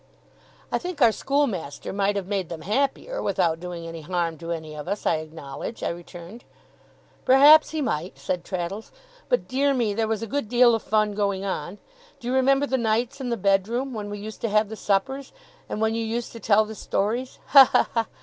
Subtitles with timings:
[0.71, 4.73] 'I think our schoolmaster might have made them happier, without doing any harm to any
[4.73, 6.43] of us, I acknowledge,' I returned.
[7.23, 8.91] 'Perhaps he might,' said Traddles.
[9.29, 11.77] 'But dear me, there was a good deal of fun going on.
[12.19, 13.93] Do you remember the nights in the bedroom?
[13.93, 15.33] When we used to have the suppers?
[15.69, 17.37] And when you used to tell the stories?
[17.49, 18.07] Ha, ha, ha!